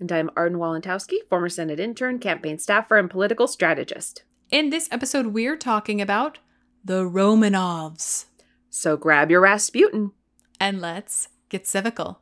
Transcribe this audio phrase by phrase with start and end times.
[0.00, 4.24] And I'm Arden Walentowski, former Senate intern, campaign staffer, and political strategist.
[4.50, 6.38] In this episode, we're talking about
[6.82, 8.24] the Romanovs.
[8.70, 10.12] So grab your Rasputin.
[10.58, 12.16] And let's get civical.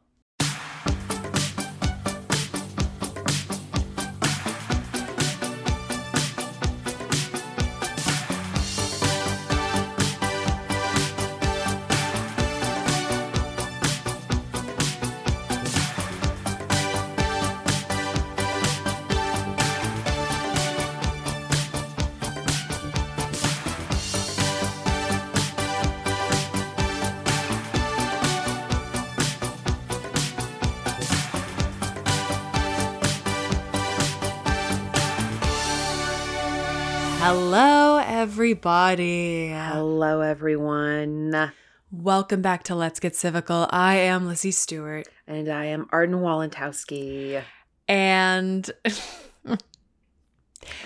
[37.31, 39.49] Hello, everybody.
[39.49, 41.53] Hello, everyone.
[41.93, 43.69] Welcome back to Let's Get Civical.
[43.69, 45.07] I am Lizzie Stewart.
[45.27, 47.43] And I am Arden Walentowski.
[47.87, 48.71] And.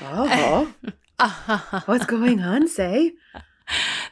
[0.02, 0.74] oh.
[1.84, 3.12] What's going on, say?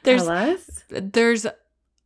[0.05, 0.85] There's, Tell us.
[0.89, 1.49] There's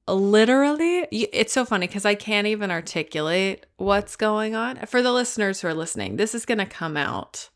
[0.08, 4.86] literally, it's so funny because I can't even articulate what's going on.
[4.86, 7.50] For the listeners who are listening, this is going to come out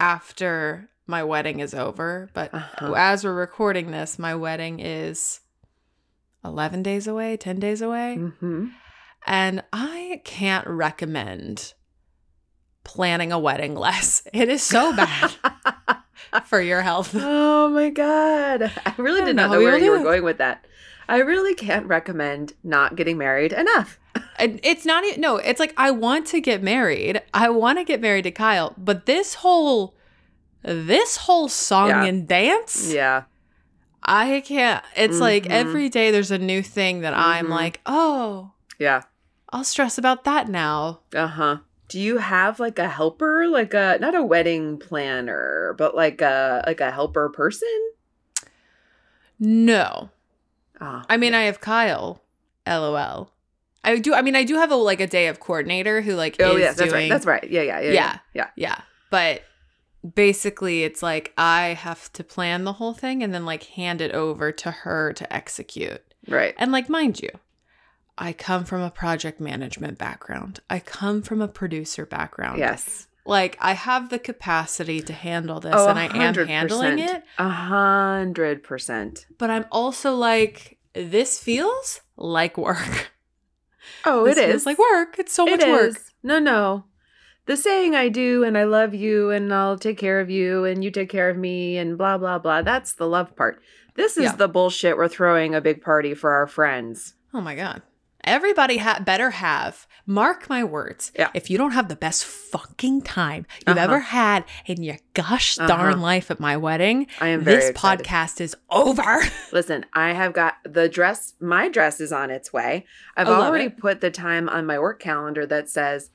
[0.00, 2.30] after my wedding is over.
[2.32, 2.94] But Uh-huh.
[2.96, 5.40] as we're recording this, my wedding is
[6.44, 8.16] 11 days away, 10 days away.
[8.18, 8.66] Mm-hmm.
[9.26, 11.74] And I can't recommend
[12.84, 14.22] planning a wedding less.
[14.32, 15.32] It is so bad
[16.46, 17.14] for your health.
[17.14, 18.62] oh my god.
[18.86, 20.64] I really I did don't know know where we you were going with that.
[21.08, 23.98] I really can't recommend not getting married enough.
[24.42, 27.20] It's not even, no, it's like I want to get married.
[27.34, 29.94] I want to get married to Kyle, but this whole,
[30.62, 32.04] this whole song Yeah.
[32.04, 33.24] and dance, Yeah.
[34.02, 34.82] I can't.
[34.96, 35.50] It's like Mhm.
[35.50, 37.50] every day there's a new thing that I'm Mhm.
[37.50, 39.02] like, oh, Yeah.
[39.52, 41.00] I'll stress about that now.
[41.14, 41.58] Uh-huh.
[41.88, 46.62] Do you have like a helper, like a not a wedding planner, but like a
[46.66, 47.68] like a helper person?
[49.38, 50.10] No.
[50.80, 51.04] Ah.
[51.08, 52.22] I mean, I have Kyle.
[52.66, 53.32] LOL.
[53.82, 54.14] I do.
[54.14, 56.60] I mean, I do have a like a day of coordinator who like Oh is
[56.60, 57.08] yes, that's right.
[57.10, 57.48] That's right.
[57.50, 57.90] Yeah, yeah, yeah.
[57.92, 58.18] Yeah.
[58.34, 58.46] Yeah.
[58.56, 58.76] Yeah.
[59.10, 59.42] But
[60.14, 64.12] basically, it's like I have to plan the whole thing and then like hand it
[64.12, 66.02] over to her to execute.
[66.28, 66.54] Right.
[66.58, 67.30] And like, mind you,
[68.18, 70.60] I come from a project management background.
[70.68, 72.58] I come from a producer background.
[72.58, 73.06] Yes.
[73.26, 77.48] Like I have the capacity to handle this Oh, and I am handling it, A
[77.48, 79.26] hundred percent.
[79.38, 83.12] but I'm also like this feels like work.
[84.04, 85.18] Oh, this it is like work.
[85.18, 85.96] It's so It much work.
[86.22, 86.84] No, no.
[87.46, 90.84] The saying I do and I love you and I'll take care of you and
[90.84, 92.62] you take care of me and blah blah blah.
[92.62, 93.60] That's the love part.
[93.94, 94.36] This is Yeah.
[94.36, 97.14] the bullshit we're throwing a big party for our friends.
[97.34, 97.82] Oh my god.
[98.22, 101.30] Everybody ha- better have, mark my words, Yeah.
[101.32, 103.84] if you don't have the best fucking time you've Uh-huh.
[103.84, 106.02] ever had in your gosh darn Uh-huh.
[106.02, 108.04] life at my wedding, I am this excited.
[108.06, 109.22] podcast is over.
[109.52, 112.84] Listen, I have got the dress, my dress is on its way.
[113.16, 113.78] I've already it.
[113.78, 116.10] put the time on my work calendar that says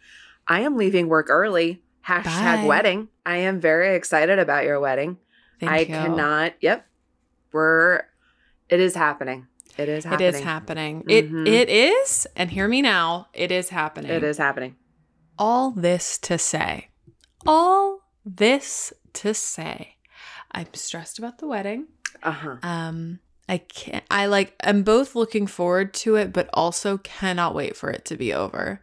[0.47, 1.81] I am leaving work early.
[2.07, 2.65] Hashtag Bye.
[2.65, 3.07] wedding.
[3.25, 5.18] I am very excited about your wedding.
[5.59, 5.86] Thank I you.
[5.88, 6.53] cannot.
[6.62, 6.86] Yep.
[7.51, 8.03] We're,
[8.69, 9.47] it is happening.
[9.77, 10.27] It is happening.
[10.27, 11.03] It is happening.
[11.03, 11.47] Mhm.
[11.47, 14.09] It it is, and hear me now, it is happening.
[14.12, 14.75] It is happening.
[15.38, 16.88] all this to say,
[17.45, 19.95] all this to say,
[20.51, 21.88] I'm stressed about the wedding.
[22.24, 22.56] Uh huh.
[22.63, 23.19] Um,
[23.50, 24.06] I can't.
[24.09, 24.56] I like.
[24.63, 28.81] I'm both looking forward to it, but also cannot wait for it to be over.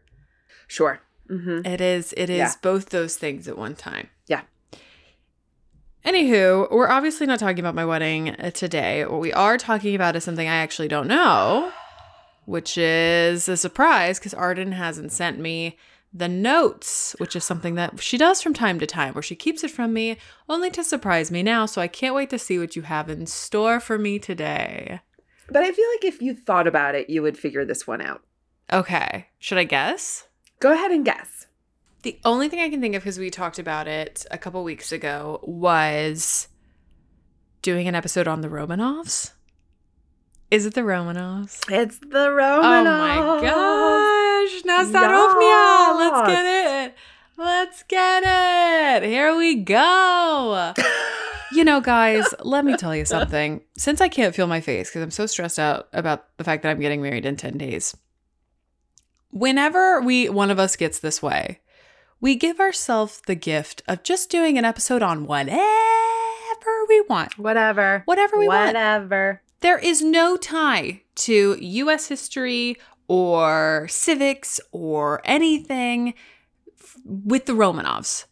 [0.67, 1.01] Sure.
[1.33, 1.67] Mm-hmm.
[1.67, 2.13] It is.
[2.17, 2.53] It is Yeah.
[2.61, 4.11] both those things at one time.
[4.27, 4.43] Yeah.
[6.05, 9.05] Anywho, we're obviously not talking about my wedding uh, today.
[9.07, 11.73] What we are talking about is something I actually don't know,
[12.45, 15.79] which is a surprise because Arden hasn't sent me
[16.13, 19.63] the notes, which is something that she does from time to time, where she keeps
[19.65, 20.17] it from me
[20.49, 21.67] only to surprise me now.
[21.67, 25.01] So I can't wait to see what you have in store for me today.
[25.49, 28.23] But I feel like if you thought about it, you would figure this one out.
[28.73, 30.27] Okay, should I guess?
[30.63, 31.49] Go ahead and guess.
[32.03, 34.93] The only thing I can think of, because we talked about it a couple weeks
[34.93, 36.47] ago, was
[37.63, 39.33] doing an episode on the Romanovs.
[40.53, 41.69] Is it the Romanovs?
[41.69, 42.63] It's the Romanovs.
[42.63, 44.63] Oh my gosh!
[44.63, 45.99] Nastarovnia!
[45.99, 46.95] Let's get it!
[47.37, 49.09] Let's get it!
[49.09, 50.75] Here we go!
[51.55, 53.61] You know, guys, let me tell you something.
[53.77, 56.71] Since I can't feel my face because I'm so stressed out about the fact that
[56.71, 57.95] I'm getting married in 10 days,
[59.33, 61.61] whenever we one of us gets this way,
[62.21, 65.57] we give ourselves the gift of just doing an episode on whatever
[66.89, 67.37] we want.
[67.39, 68.03] Whatever.
[68.05, 68.69] Whatever we want.
[68.69, 69.43] Whatever.
[69.61, 72.77] There is no tie to US history
[73.09, 76.15] or civics or anything
[76.79, 78.27] f- with the Romanovs,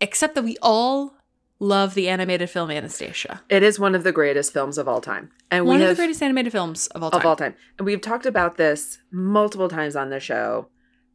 [0.00, 1.16] except that we all
[1.64, 3.42] love the animated film Anastasia.
[3.48, 5.30] It is one of the greatest films of all time.
[5.50, 7.20] And One of the greatest animated films of all time.
[7.20, 7.54] of all time.
[7.78, 10.68] And we've talked about this multiple times on the show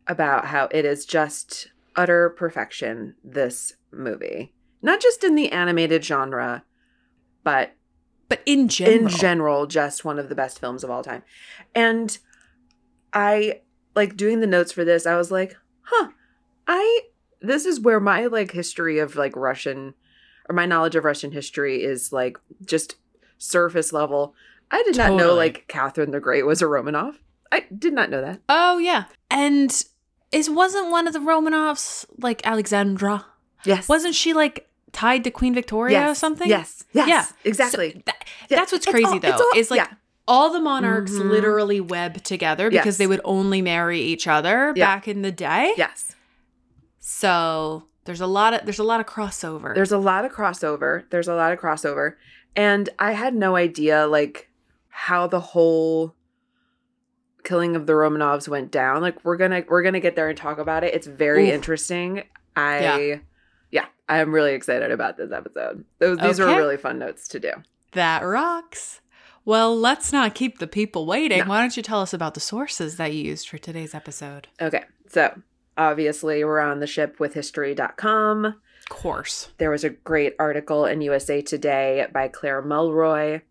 [0.07, 4.53] about how it is just utter perfection this movie.
[4.81, 6.63] Not just in the animated genre,
[7.43, 7.73] but
[8.27, 11.23] But in general, in general just one of the best films of all time
[11.73, 12.17] and
[13.13, 13.61] i
[13.95, 16.09] like doing the notes for this i was like huh
[16.67, 17.01] i
[17.41, 19.95] this is where my like history of like russian
[20.49, 22.95] or my knowledge of russian history is like just
[23.37, 24.33] surface level
[24.71, 27.15] i did not know like catherine the great was a romanov
[27.51, 29.83] i did not know that oh yeah, and
[30.31, 33.25] is wasn't one of the Romanovs like Alexandra?
[33.65, 36.11] yes Wasn't she like tied to Queen Victoria yes.
[36.11, 36.47] or something?
[36.47, 37.25] yes yes Yeah.
[37.43, 39.27] exactly So that- Yeah, That's what's it's crazy all- though.
[39.29, 39.93] it's all- is like yeah.
[40.27, 41.31] all the monarchs Mhm.
[41.31, 42.97] literally web together because Yes.
[42.97, 44.85] they would only marry each other Yeah.
[44.85, 45.73] back in the day.
[45.77, 46.15] yes
[46.99, 49.75] So there's a lot of there's a lot of crossover.
[49.75, 51.03] There's a lot of crossover.
[51.11, 52.15] There's a lot of crossover.
[52.55, 54.49] And I had no idea like
[54.87, 56.15] how the whole
[57.43, 59.01] killing of the Romanovs went down.
[59.01, 60.95] Like we're going to we're going to get there and talk about it.
[60.95, 61.53] It's very Oof.
[61.53, 62.23] interesting.
[62.55, 63.15] I Yeah.
[63.69, 63.85] yeah.
[64.09, 65.85] I'm really excited about this episode.
[65.99, 66.57] Those these were Okay.
[66.57, 67.51] really fun notes to do.
[67.91, 69.01] that rocks.
[69.45, 71.39] Well, let's not keep the people waiting.
[71.39, 71.45] No.
[71.45, 74.47] Why don't you tell us about the sources that you used for today's episode?
[74.59, 74.83] Okay.
[75.07, 75.41] So,
[75.79, 78.45] obviously we're on the ship with history.com.
[78.45, 79.49] Of course.
[79.57, 83.41] There was a great article in USA Today by Claire Mulroy,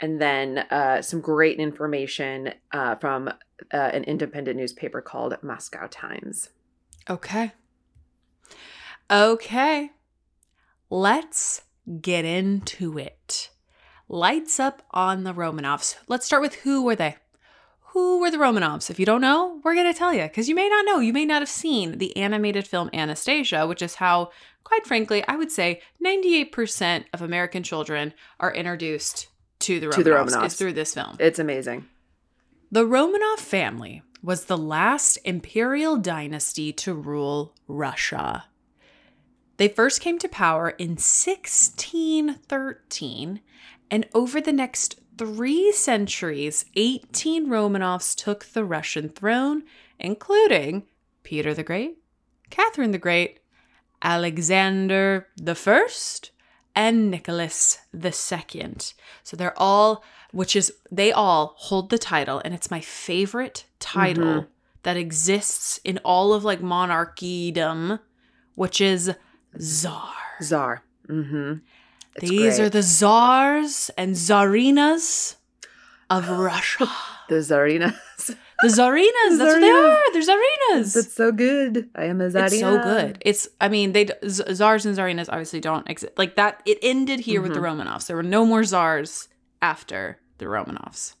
[0.00, 3.32] and then uh, some great information uh, from uh,
[3.76, 6.50] an independent newspaper called Moscow Times.
[7.10, 7.52] Okay.
[9.10, 9.90] Okay.
[10.88, 11.62] Let's
[12.00, 13.50] get into it.
[14.08, 15.96] Lights up on the Romanovs.
[16.06, 17.16] Let's start with who were they?
[17.92, 18.88] Who were the Romanovs?
[18.88, 21.00] If you don't know, we're going to tell you because you may not know.
[21.00, 24.30] You may not have seen the animated film Anastasia, which is how,
[24.64, 29.28] quite frankly, I would say 98% of American children are introduced
[29.60, 30.46] to the Romanovs, To the Romanovs.
[30.46, 31.16] is through this film.
[31.18, 31.84] It's amazing.
[32.70, 38.44] The Romanov family was the last imperial dynasty to rule Russia.
[39.58, 43.40] They first came to power in 1613,
[43.90, 49.62] and over the next three centuries, 18 Romanovs took the Russian throne,
[49.98, 50.84] including
[51.22, 51.98] Peter the Great,
[52.50, 53.40] Catherine the Great,
[54.02, 56.30] Alexander the First,
[56.74, 58.94] and Nicholas the Second.
[59.22, 64.24] So they're all, which is, they all hold the title, and it's my favorite title
[64.42, 64.46] Mhm.
[64.82, 67.98] that exists in all of like monarchdom,
[68.54, 69.12] which is
[69.58, 70.12] Tsar.
[70.42, 70.82] Czar.
[71.08, 71.58] Mm-hmm.
[72.16, 72.60] It's These great.
[72.66, 75.36] are the czars and czarinas
[76.10, 76.86] of Russia.
[77.28, 78.34] the czarinas.
[78.62, 79.98] The czarinas, that's what they are.
[80.12, 80.94] They're czarinas.
[80.94, 81.90] That's so good.
[81.96, 82.46] I am a czarina.
[82.46, 83.18] It's so good.
[83.22, 86.12] It's, I mean, they czars and czarinas obviously don't exist.
[86.16, 87.80] Like that, it ended here with the Mm-hmm.
[87.80, 88.06] Romanovs.
[88.06, 89.28] There were no more czars
[89.60, 91.16] after the Romanovs.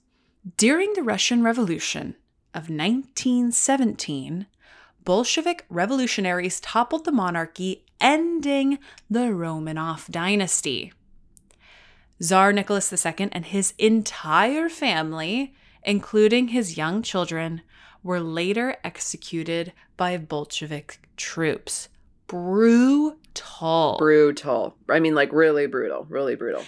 [0.56, 2.14] During the Russian Revolution
[2.54, 4.46] of 1917,
[5.04, 8.78] Bolshevik revolutionaries toppled the monarchy, ending
[9.08, 10.92] the Romanov dynasty.
[12.20, 17.62] Tsar Nicholas II and his entire family, including his young children,
[18.02, 21.88] were later executed by Bolshevik troops.
[22.26, 23.96] Brutal.
[23.98, 24.76] brutal.
[24.88, 26.06] I mean, like really brutal.
[26.08, 26.62] Really brutal.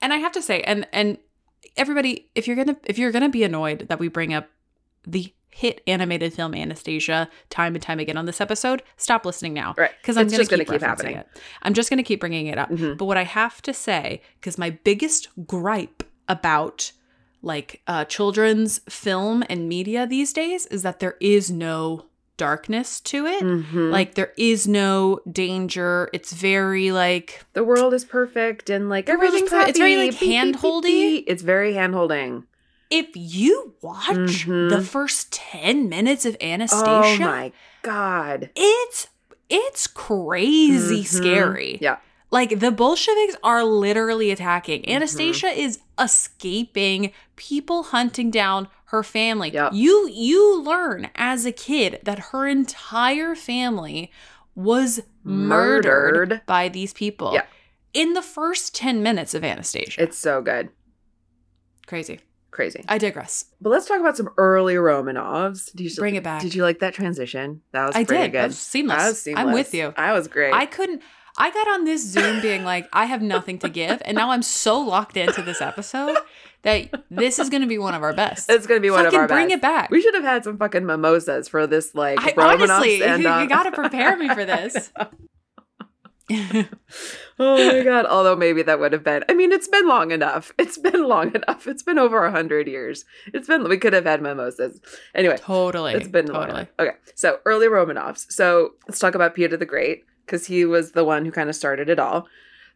[0.00, 1.18] and I have to say, and and
[1.76, 4.48] everybody, if you're gonna if you're gonna be annoyed that we bring up
[5.06, 9.74] the hit animated film Anastasia time and time again on this episode, stop listening now.
[9.78, 9.92] Right.
[10.02, 11.16] Because I'm just gonna keep, keep happening.
[11.16, 11.28] it.
[11.62, 12.70] I'm just gonna keep bringing it up.
[12.70, 12.98] Mhm.
[12.98, 16.90] But what I have to say, because my biggest gripe about
[17.40, 22.06] like uh, children's film and media these days is that there is no
[22.36, 23.44] darkness to it.
[23.44, 23.92] Mhm.
[23.92, 26.08] Like there is no danger.
[26.12, 29.70] It's very like the world is perfect and like The world is everything's per- happy.
[29.70, 31.16] it's very, like, hand-holdy.
[31.28, 32.44] It's very hand holding.
[32.96, 34.70] If you watch Mhm.
[34.70, 38.50] the first 10 minutes of Anastasia, Oh my god.
[38.54, 39.08] it's
[39.50, 41.06] it's crazy Mhm.
[41.06, 41.78] scary.
[41.80, 41.96] Yeah.
[42.30, 44.88] Like the Bolsheviks are literally attacking.
[44.88, 49.50] Anastasia is escaping people hunting down her family.
[49.50, 49.72] Yep.
[49.74, 54.10] You you learn as a kid that her entire family
[54.54, 56.40] was murdered, Murdered.
[56.46, 57.32] by these people.
[57.34, 57.46] Yeah.
[57.92, 60.02] In the first 10 minutes of Anastasia.
[60.02, 60.70] It's so good.
[61.86, 62.18] crazy.
[62.54, 62.84] Crazy.
[62.86, 63.46] I digress.
[63.60, 65.72] But let's talk about some early Romanovs.
[65.74, 66.40] Did you Bring it back.
[66.40, 67.62] Did you like that transition?
[67.72, 68.30] That was I pretty did.
[68.30, 68.38] good.
[68.42, 68.96] That was seamless.
[68.96, 69.44] That was seamless.
[69.44, 69.92] I'm with you.
[69.96, 70.54] I was great.
[70.54, 71.02] I couldn't.
[71.36, 74.42] I got on this Zoom being like, I have nothing to give, and now I'm
[74.42, 76.16] so locked into this episode
[76.62, 78.48] that this is going to be one of our best.
[78.48, 79.48] it's gonna be one of our bring best.
[79.48, 79.90] Bring it back.
[79.90, 83.28] We should have had some fucking mimosas for this like I, Romanovs honestly, and you,
[83.28, 84.92] uh, got to prepare me for this.
[86.30, 86.66] oh
[87.38, 88.06] my god!
[88.06, 89.24] Although maybe that would have been.
[89.28, 90.52] I mean, it's been long enough.
[90.58, 91.66] It's been long enough.
[91.66, 93.04] It's been over a hundred years.
[93.32, 93.68] It's been.
[93.68, 94.80] We could have had mimosas.
[95.14, 95.92] Anyway, totally.
[95.94, 96.68] it's been long totally.
[96.78, 98.30] Okay, so early Romanovs.
[98.30, 101.56] So let's talk about Peter the Great because he was the one who kind of
[101.56, 102.26] started it all.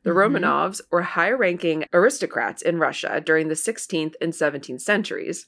[0.05, 0.39] The Mhm.
[0.41, 5.47] Romanovs were high-ranking aristocrats in Russia during the 16th and 17th centuries.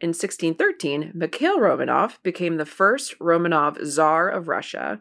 [0.00, 5.00] In 1613, Mikhail Romanov became the first Romanov Tsar of Russia,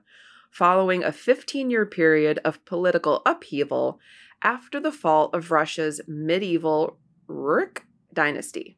[0.50, 4.00] following a 15 year period of political upheaval
[4.41, 7.79] after the fall of Russia's medieval Rurik
[8.13, 8.77] dynasty.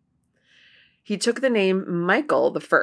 [1.03, 2.81] He took the name Michael I.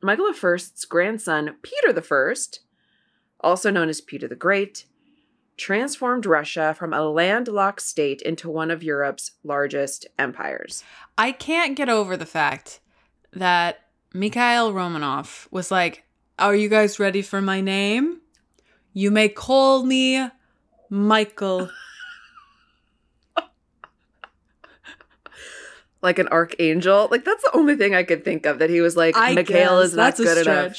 [0.00, 2.34] Michael I's grandson, Peter I,
[3.40, 4.84] also known as Peter the Great,
[5.56, 10.84] transformed Russia from a landlocked state into one of Europe's largest empires.
[11.18, 12.80] I can't get over the fact
[13.32, 13.80] that
[14.14, 16.04] Mikhail Romanov was like,
[16.38, 18.20] Are you guys ready for my name?
[18.92, 20.28] You may call me
[20.88, 21.70] Michael.
[26.00, 27.08] Like an archangel.
[27.10, 29.80] Like that's the only thing I could think of that he was like, I Mikhail
[29.80, 30.76] is not that's a good enough.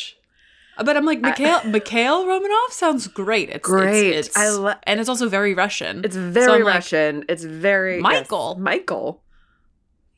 [0.82, 3.50] But I'm like, Mikhail, Mikhail Romanov sounds great.
[3.50, 4.14] It's Great.
[4.14, 6.06] It's, it's, I lo- and it's also very Russian.
[6.06, 7.26] It's very like, Russian.
[7.28, 8.56] it's very yes, Michael.
[8.58, 9.22] Michael.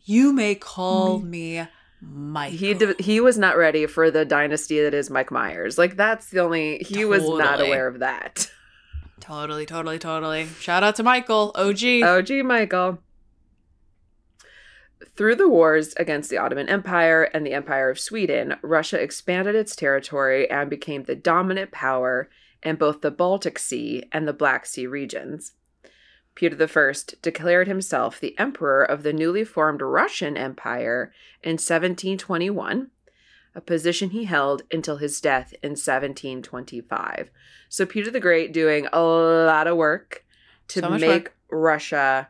[0.04, 1.66] you may call me
[2.02, 2.58] Michael.
[2.58, 5.78] He d- he was not ready for the dynasty that is Mike Myers.
[5.78, 8.50] Like that's the only he was not aware of that.
[9.20, 10.48] totally, totally, totally.
[10.60, 11.84] Shout out to Michael, OG.
[12.04, 13.00] OG Michael.
[15.16, 19.76] Through the wars against the Ottoman Empire and the Empire of Sweden, Russia expanded its
[19.76, 22.30] territory and became the dominant power
[22.64, 25.54] in both the Baltic Sea and the Black Sea regions.
[26.36, 32.90] Peter I declared himself the emperor of the newly formed Russian Empire in 1721,
[33.54, 37.30] a position he held until his death in 1725.
[37.70, 40.26] So Peter the Great doing a lot of work
[40.70, 41.36] to So make work.
[41.50, 42.30] Russia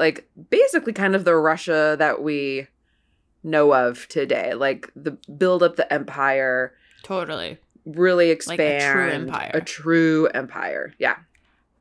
[0.00, 2.66] like basically kind of the Russia that we
[3.44, 4.54] know of today.
[4.54, 7.58] Like the build up the empire, totally.
[7.84, 9.50] really Like expand a true empire.
[9.54, 10.94] A true empire.
[10.98, 11.16] Yeah.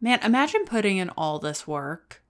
[0.01, 2.21] Man, imagine putting in all this work.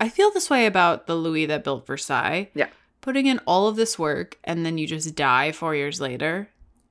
[0.00, 2.50] I feel this way about the Louis that built Versailles.
[2.54, 2.68] Yeah.
[3.00, 6.50] Putting in all of this work and then you just die four years later.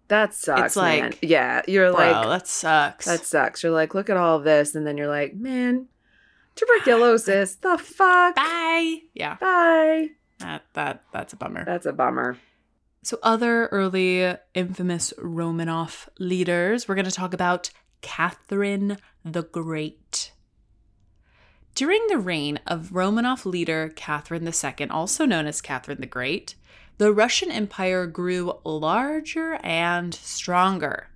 [0.10, 1.14] That sucks, It's like, man.
[1.22, 3.06] Yeah, you're Bro, like that sucks.
[3.06, 3.62] that sucks.
[3.62, 5.88] You're like, look at all of this, and then you're like, man,
[6.56, 7.56] tuberculosis.
[7.56, 8.36] the fuck.
[8.36, 9.02] Bye.
[9.14, 9.36] Yeah.
[9.36, 10.10] Bye.
[10.40, 11.66] That that that's a bummer.
[11.66, 12.38] That's a bummer.
[13.04, 17.70] So other early infamous Romanov leaders, we're going to talk about
[18.02, 18.98] Catherine
[19.32, 20.32] the Great.
[21.76, 26.56] During the reign of Romanov leader Catherine II, also known as Catherine the Great,
[26.98, 31.10] the Russian Empire grew larger and stronger.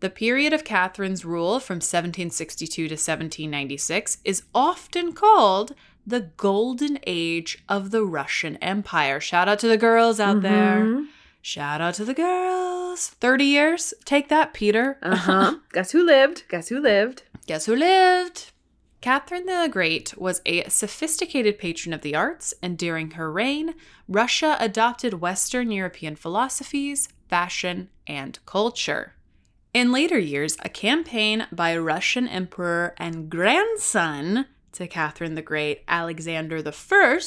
[0.00, 5.74] The period of Catherine's rule from 1762 to 1796 is often called
[6.06, 9.20] the Golden Age of the Russian Empire.
[9.20, 10.84] Shout out to the girls out there.
[10.84, 11.06] Mhm.
[11.42, 12.69] Shout out to the girls.
[12.96, 13.94] 30 years.
[14.04, 14.98] Take that, Peter.
[15.02, 15.56] Uh-huh.
[15.72, 16.44] Guess who lived?
[16.48, 17.22] Guess who lived?
[17.46, 18.52] Guess who lived?
[19.00, 23.74] Catherine the Great was a sophisticated patron of the arts, and during her reign,
[24.06, 29.14] Russia adopted Western European philosophies, fashion, and culture.
[29.72, 36.62] In later years, a campaign by Russian emperor and grandson to Catherine the Great, Alexander
[36.62, 37.20] I,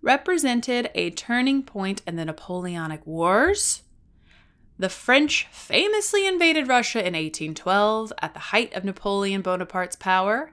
[0.00, 3.82] represented a turning point in the Napoleonic Wars.
[4.78, 10.52] The French famously invaded Russia in 1812 at the height of Napoleon Bonaparte's power.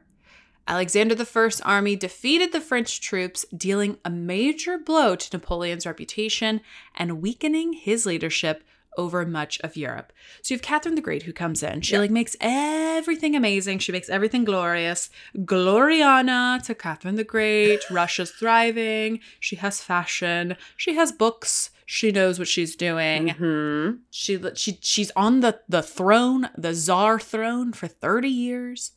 [0.65, 6.61] Alexander I's army defeated the French troops, dealing a major blow to Napoleon's reputation
[6.95, 8.63] and weakening his leadership
[8.97, 10.13] over much of Europe.
[10.41, 11.81] So you have Catherine the Great who comes in.
[11.81, 11.99] She Yeah.
[11.99, 13.79] like makes everything amazing.
[13.79, 15.09] She makes everything glorious.
[15.35, 17.81] Gloriana to Catherine the Great.
[17.91, 19.19] Russia's thriving.
[19.39, 20.55] She has fashion.
[20.77, 21.71] She has books.
[21.93, 23.29] She knows what she's doing.
[23.29, 23.91] Hmm.
[24.09, 28.93] She she she's on the the throne, the czar throne for 30 years.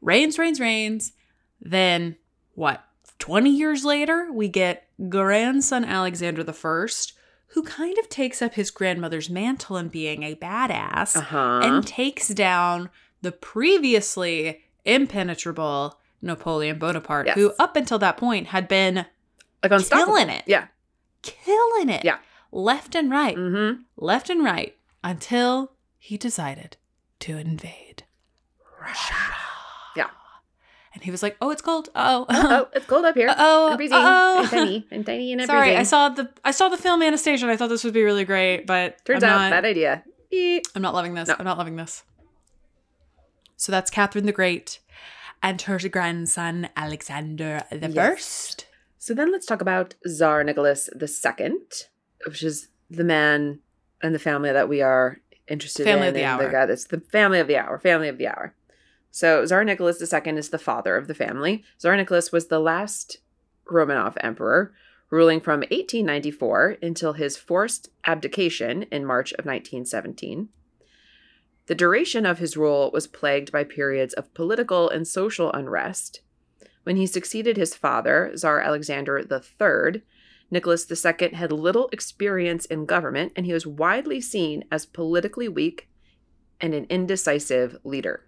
[0.00, 1.12] Reigns, reigns, reigns.
[1.60, 2.16] Then
[2.54, 2.82] what?
[3.20, 7.12] 20 years later, we get grandson Alexander the First,
[7.48, 11.60] who kind of takes up his grandmother's mantle in being a badass Uh-huh.
[11.62, 12.90] and takes down
[13.22, 17.36] the previously impenetrable Napoleon Bonaparte, Yes.
[17.36, 19.06] who up until that point had been
[19.62, 20.42] like killing it.
[20.48, 20.66] Yeah.
[21.22, 22.04] killing it.
[22.04, 22.18] Yeah.
[22.52, 23.82] Left and right Mm-hmm.
[23.96, 26.76] left and right until he decided
[27.20, 28.04] to invade
[28.80, 29.14] Russia.
[29.96, 30.08] Yeah.
[30.94, 31.90] And he was like, "Oh, it's cold.
[31.94, 33.28] Oh, Oh, it's cold up here.
[33.36, 34.40] oh, oh.
[34.42, 34.86] I'm tiny.
[34.90, 37.44] I'm tiny and I'm Sorry, I saw the I saw the film Anastasia.
[37.44, 40.02] and I thought this would be really great, but Turns I'm out, not, bad idea.
[40.74, 41.28] I'm not loving this.
[41.28, 41.36] No.
[41.38, 42.02] I'm not loving this.
[43.56, 44.78] So that's Catherine the Great
[45.42, 47.94] and her grandson Alexander the Yes.
[48.10, 48.66] First.
[48.98, 51.58] So then let's talk about Tsar Nicholas II,
[52.26, 53.60] which is the man
[54.02, 56.08] and the family that we are interested Family in.
[56.08, 56.50] of the hour.
[56.50, 57.78] guy that's the family of the hour.
[57.78, 58.54] Family of the hour.
[59.10, 61.64] So Tsar Nicholas II is the father of the family.
[61.78, 63.18] Tsar Nicholas was the last
[63.70, 64.72] Romanov emperor,
[65.10, 70.48] ruling from 1894 until his forced abdication in March of 1917.
[71.66, 76.20] The duration of his rule was plagued by periods of political and social unrest.
[76.84, 80.02] When he succeeded his father, Tsar Alexander III,
[80.50, 85.88] Nicholas II had little experience in government and he was widely seen as politically weak
[86.60, 88.24] and an indecisive leader.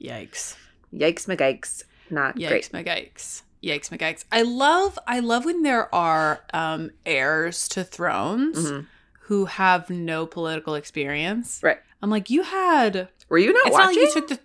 [0.00, 0.56] Yikes.
[0.92, 1.84] Yikes, McGikes.
[2.08, 2.64] Not great.
[2.64, 2.86] Yikes, great.
[2.86, 3.42] McGikes.
[3.62, 4.24] Yikes, McGikes.
[4.32, 8.86] I love I love when there are um heirs to thrones Mhm.
[9.24, 11.60] who have no political experience.
[11.62, 11.78] Right.
[12.02, 14.40] I'm like, you had Were you not it's not like you took the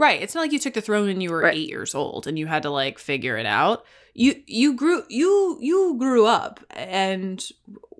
[0.00, 0.20] right.
[0.22, 1.56] It's not like you took the throne and you were Right.
[1.56, 3.84] eight years old and you had to like figure it out.
[4.14, 7.44] You you grew you you grew up and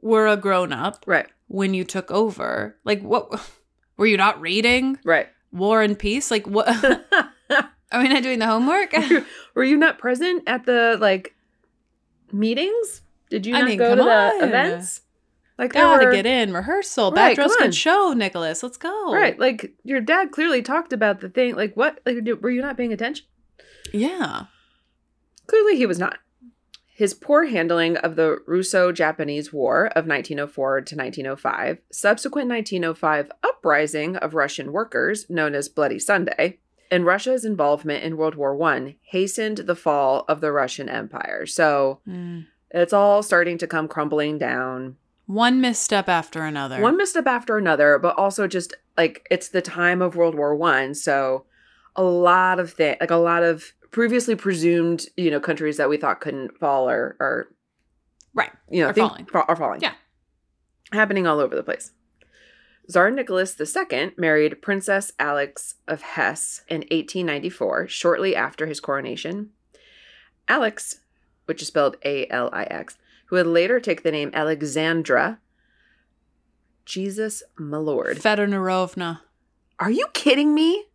[0.02, 2.76] were a grown up right, when you took over.
[2.84, 3.30] Like what
[3.96, 5.28] were you not reading right.
[5.52, 6.30] War and Peace?
[6.30, 6.66] Like what
[7.92, 8.94] are we not doing the homework?
[9.54, 11.34] Were you not present at the like
[12.32, 13.02] meetings?
[13.30, 14.44] Did you I not mean, go to the on.
[14.44, 15.00] events?
[15.60, 17.10] Like Gotta were- get in rehearsal.
[17.12, 18.62] Right, Bad dress good show, Nicholas.
[18.62, 19.12] Let's go.
[19.12, 21.54] Right, like your dad clearly talked about the thing.
[21.54, 22.00] Like what?
[22.06, 23.26] Like were you not paying attention?
[23.92, 24.44] Yeah.
[25.46, 26.18] Clearly, he was not.
[26.94, 34.16] His poor handling of the Russo Japanese War of 1904 to 1905, subsequent 1905 uprising
[34.16, 36.58] of Russian workers, known as Bloody Sunday,
[36.90, 41.46] and Russia's involvement in World War I hastened the fall of the Russian Empire.
[41.46, 42.46] So Mm.
[42.70, 44.96] it's all starting to come crumbling down.
[45.30, 46.80] One misstep after another.
[46.80, 50.94] One misstep after another, but also just like it's the time of World War One,
[50.94, 51.44] so
[51.94, 55.96] a lot of things, like a lot of previously presumed, you know, countries that we
[55.96, 57.48] thought couldn't fall are, are
[58.34, 58.50] right.
[58.70, 59.26] you know, Are think- falling.
[59.26, 59.80] fa- are falling.
[59.82, 59.94] Yeah.
[60.92, 61.92] happening all over the place.
[62.88, 69.50] Tsar Nicholas II married Princess Alix of Hesse in 1894, shortly after his coronation.
[70.48, 71.00] Alix,
[71.46, 72.96] which is spelled A L I X,
[73.30, 75.38] who would later take the name Alexandra.
[76.84, 78.18] Jesus, my lord.
[78.18, 79.20] Fedorovna.
[79.78, 80.86] Are you kidding me?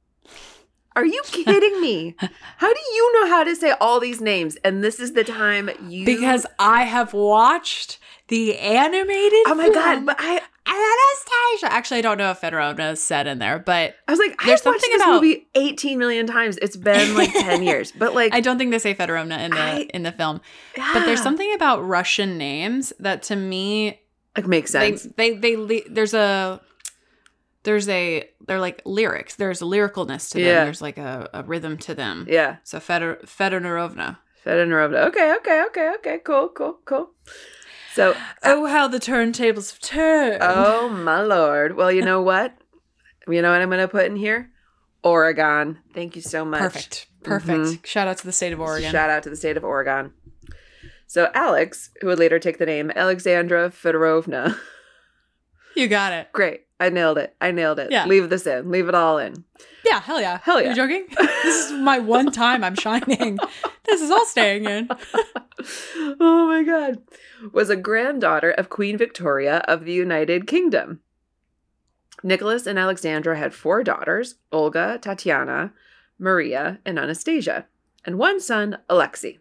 [0.98, 2.16] Are you kidding me?
[2.58, 4.58] How do you know how to say all these names?
[4.58, 10.06] And this is the time you Because I have watched the animated Oh my god,
[10.06, 11.72] but I Anastasia.
[11.72, 14.62] Actually, I don't know if Fedorovna is said in there, but I was like, There's
[14.62, 16.58] something this about- movie 18 million times.
[16.62, 17.92] It's been like 10 years.
[17.92, 20.42] But like, I don't think they say Fedorovna in the I- in the film.
[20.76, 24.00] But there's something about Russian names that to me
[24.36, 25.08] like makes sense.
[25.16, 26.60] they they le- there's a
[27.64, 29.36] there's a they're like lyrics.
[29.36, 30.46] There's a lyricalness to them.
[30.48, 30.64] Yeah.
[30.66, 32.26] There's like a, a rhythm to them.
[32.30, 32.58] yeah.
[32.64, 34.18] So Fedor Fedorovna.
[34.46, 35.08] Fedorovna.
[35.08, 36.18] Okay, okay, okay, okay.
[36.24, 37.10] Cool, cool, cool.
[37.96, 40.40] So, Oh, how the turntables have turned.
[40.42, 41.76] oh my lord.
[41.78, 42.54] Well, you know what?
[43.28, 44.52] You know what I'm going to put in here?
[45.02, 45.80] Oregon.
[45.94, 46.60] Thank you so much.
[46.60, 47.08] Perfect.
[47.24, 47.60] Perfect.
[47.60, 47.86] Mhm.
[47.86, 48.92] Shout out to the state of Oregon.
[48.92, 50.12] Shout out to the state of Oregon.
[51.08, 54.58] So Alix, who would later take the name Alexandra Fedorovna.
[55.76, 56.28] you got it.
[56.34, 56.65] Great.
[56.80, 57.36] I nailed it.
[57.40, 57.92] I nailed it.
[57.92, 58.06] Yeah.
[58.06, 58.70] Leave this in.
[58.70, 59.46] Leave it all in.
[59.86, 60.40] Yeah, hell yeah.
[60.44, 60.68] Hell yeah.
[60.68, 61.06] You're joking?
[61.18, 63.38] this is my one time I'm shining.
[63.86, 64.90] this is all staying in.
[66.20, 67.02] oh my god.
[67.54, 71.00] Was a granddaughter of Queen Victoria of the United Kingdom.
[72.24, 75.74] Nicholas and Alexandra had four daughters Olga, Tatiana,
[76.18, 77.68] Maria, and Anastasia,
[78.04, 79.40] and one son, Alexei.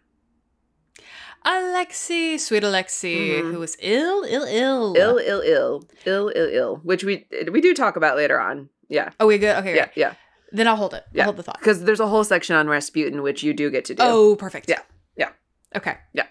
[1.45, 3.51] Alexi, sweet Alexi, Mhm.
[3.53, 4.95] who was ill, ill, ill.
[4.97, 8.69] Ill, ill, ill, ill, ill, ill, which we we do talk about later on.
[8.89, 9.55] Yeah, Oh, we good?
[9.57, 9.97] Okay, yeah, great.
[9.97, 10.13] yeah.
[10.51, 11.03] Then I'll hold it.
[11.13, 11.23] Yeah.
[11.23, 11.59] I'll hold the thought.
[11.59, 14.01] Because there's a whole section on Rasputin, which you do get to do.
[14.03, 14.69] Oh, perfect.
[14.69, 14.81] Yeah,
[15.17, 15.29] yeah.
[15.75, 15.97] Okay.
[16.13, 16.27] Yeah.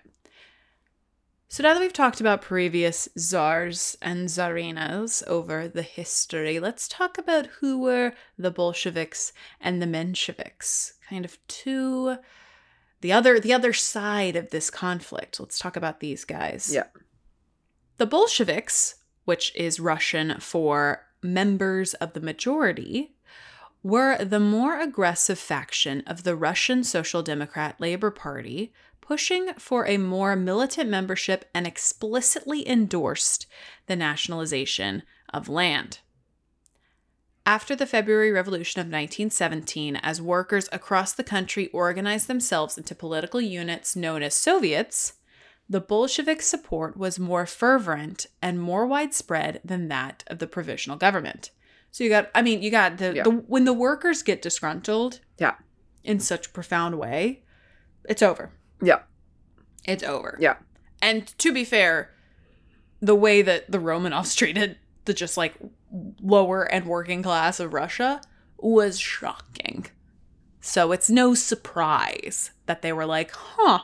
[1.48, 7.16] So now that we've talked about previous czars and czarinas over the history, let's talk
[7.18, 10.94] about who were the Bolsheviks and the Mensheviks.
[11.08, 12.16] Kind of two
[13.04, 15.38] the other the other side of this conflict.
[15.38, 16.72] Let's talk about these guys.
[16.72, 16.84] Yeah.
[17.98, 18.94] The Bolsheviks,
[19.26, 23.14] which is Russian for members of the majority,
[23.82, 29.98] were the more aggressive faction of the Russian Social Democrat Labor Party, pushing for a
[29.98, 33.46] more militant membership and explicitly endorsed
[33.84, 35.98] the nationalization of land.
[37.46, 43.40] After the February Revolution of 1917, as workers across the country organized themselves into political
[43.40, 45.14] units known as Soviets,
[45.68, 51.50] the Bolshevik support was more fervent and more widespread than that of the provisional government.
[51.90, 53.22] So you got, I mean, you got the, Yeah.
[53.24, 55.54] the when the workers get disgruntled Yeah.
[56.02, 57.44] in such a profound way,
[58.08, 58.52] it's over.
[58.82, 59.02] Yeah.
[59.84, 60.38] It's over.
[60.40, 60.56] Yeah.
[61.02, 62.10] And to be fair,
[63.00, 65.54] the way that the Romanovs treated the just like
[66.20, 68.20] lower and working class of Russia
[68.58, 69.86] was shocking.
[70.60, 73.80] So it's no surprise that they were like, huh,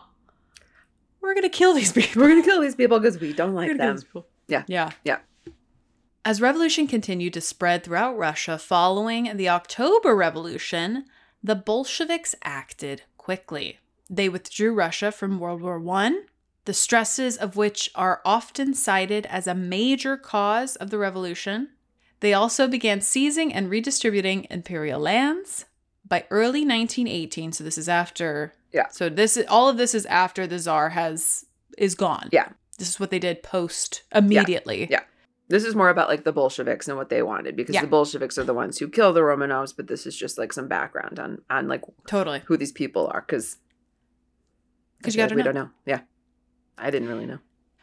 [1.21, 2.23] we're going to kill these people.
[2.23, 3.99] We're gonna kill these people because we don't like them.
[4.49, 4.65] Yeah.
[4.67, 4.91] Yeah.
[5.05, 5.19] Yeah.
[6.25, 11.07] As revolution continued to spread throughout Russia following the October Revolution,
[11.43, 13.79] the Bolsheviks acted quickly.
[14.11, 16.23] They withdrew Russia from World War I,
[16.67, 21.69] the stresses of which are often cited as a major cause of the revolution.
[22.21, 25.67] They also began seizing and redistributing imperial lands.
[26.07, 28.89] By early 1918, so this is after Yeah.
[28.89, 31.45] So this is all of this is after the czar has
[31.79, 32.29] is gone.
[32.33, 32.49] Yeah.
[32.79, 34.89] This is what they did post immediately.
[34.91, 35.03] Yeah.
[35.49, 37.81] This is more about like the Bolsheviks and what they wanted because Yeah.
[37.83, 40.69] the Bolsheviks are the ones who kill the Romanovs, but this is just like some
[40.69, 42.43] background on on like Totally.
[42.47, 43.57] who these people are because
[44.99, 45.45] because you gotta we know.
[45.53, 45.71] don't know.
[45.87, 46.01] Yeah,
[46.79, 47.39] I didn't really know.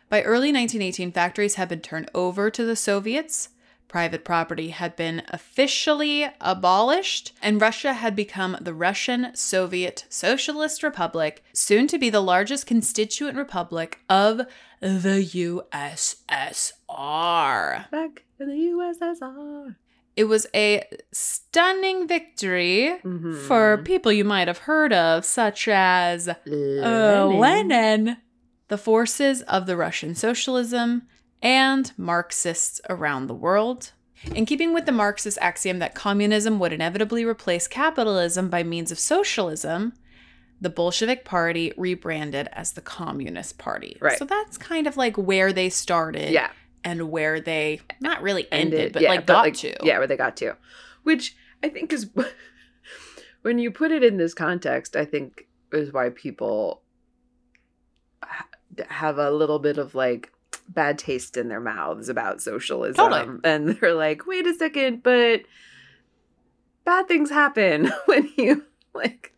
[0.10, 3.50] By early 1918, factories had been turned over to the Soviets.
[3.88, 11.42] Private property had been officially abolished, and Russia had become the Russian Soviet Socialist Republic,
[11.54, 14.42] soon to be the largest constituent republic of
[14.82, 15.24] the
[16.88, 17.90] USSR.
[17.90, 19.76] Back in the USSR.
[20.16, 23.48] It was a stunning victory Mhm.
[23.48, 28.18] for people you might have heard of, such as uh, Lenin,
[28.68, 31.04] the forces of the Russian socialism,
[31.42, 33.92] and Marxists around the world.
[34.34, 38.98] In keeping with the Marxist axiom that communism would inevitably replace capitalism by means of
[38.98, 39.94] socialism,
[40.60, 43.98] the Bolshevik Party rebranded as the Communist Party.
[44.02, 44.18] Right.
[44.18, 46.50] So that's kind of like where they started Yeah,
[46.84, 49.76] and where they not really ended, ended, but yeah, like got like, to.
[49.84, 50.56] Yeah, where they got to,
[51.04, 52.10] which I think is
[53.44, 54.96] when you put it in this context.
[54.96, 56.82] I think is why people
[58.90, 60.32] have a little bit of like
[60.70, 63.40] bad taste in their mouths about socialism, Totally.
[63.44, 65.42] and they're like, "Wait a second, but
[66.86, 69.34] bad things happen when you like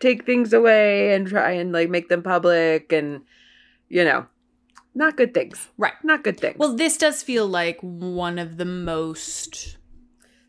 [0.00, 3.22] take things away and try and like make them public, and
[3.88, 4.26] you know."
[4.96, 5.70] Not good things.
[5.76, 5.94] Right.
[6.04, 6.56] Not good things.
[6.56, 9.76] Well, this does feel like one of the most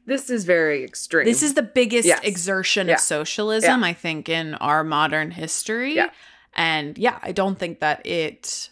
[0.06, 1.26] this is very extreme.
[1.26, 2.20] This is the biggest Yes.
[2.24, 2.94] exertion Yeah.
[2.94, 5.96] of socialism, I think, in our modern history.
[5.96, 6.12] Yeah.
[6.54, 8.70] And yeah, I don't think that it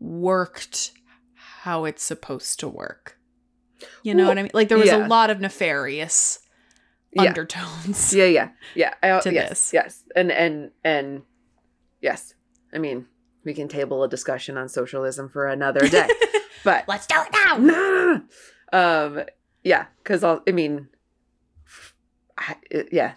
[0.00, 0.92] worked
[1.34, 3.18] how it's supposed to work.
[4.02, 4.50] You know Well, what I mean?
[4.54, 5.06] Like there was yeah.
[5.06, 6.40] a lot of nefarious
[7.12, 7.22] Yeah.
[7.22, 8.12] undertones.
[8.14, 8.94] Yeah, yeah, yeah.
[9.02, 9.72] I, to yes, this.
[9.72, 11.22] yes, and and and
[12.00, 12.34] yes.
[12.72, 13.06] I mean,
[13.44, 16.08] we can table a discussion on socialism for another day,
[16.64, 17.56] but Let's do it now.
[17.56, 18.22] no,
[18.72, 19.24] um,
[19.64, 20.42] yeah, because I'll.
[20.46, 20.88] Mean,
[22.36, 23.12] I, it- yeah.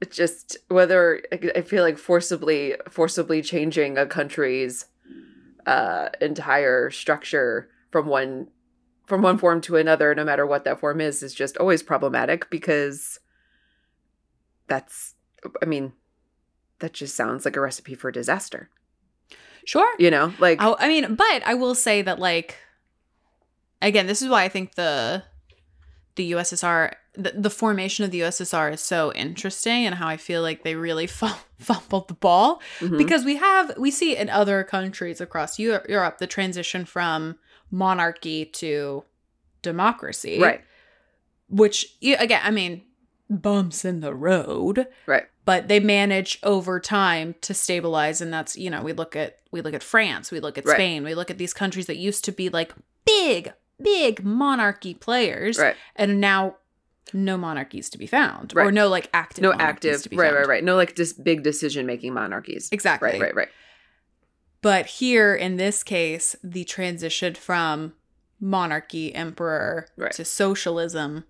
[0.00, 4.86] It's just whether I- I feel like forcibly forcibly changing a country's
[5.68, 8.48] uh entire structure from one
[9.06, 12.50] from one form to another, no matter what that form is, is just always problematic
[12.50, 13.18] because
[14.66, 15.14] that's,
[15.62, 15.94] I mean,
[16.80, 18.68] that just sounds like a recipe for disaster.
[19.64, 19.88] Sure.
[19.98, 22.56] You know, like, Oh, I mean, but I will say that like
[23.80, 25.22] again, this is why I think the
[26.18, 30.42] the USSR the, the formation of the USSR is so interesting and how I feel
[30.42, 32.98] like they really fum- fumbled the ball mhm.
[32.98, 37.38] because we have we see in other countries across Europe the transition from
[37.70, 39.04] monarchy to
[39.62, 40.40] democracy.
[40.40, 40.62] right,
[41.48, 42.82] Which again, I mean,
[43.30, 48.70] bumps in the road right, but they manage over time to stabilize and that's you
[48.70, 50.76] know we look at we look at france we look at Right.
[50.76, 52.72] spain we look at these countries that used to be like
[53.04, 53.52] big
[53.82, 55.76] big monarchy players right.
[55.96, 56.56] and now
[57.14, 58.66] no monarchies to be found right.
[58.66, 60.36] or no like active No active, right, found.
[60.36, 60.64] right, right.
[60.64, 62.68] No, like dis- big decision making monarchies.
[62.72, 63.48] exactly Right, right, right.
[64.60, 67.94] but here in this case the transition from
[68.40, 70.12] monarchy emperor Right.
[70.12, 71.24] to socialism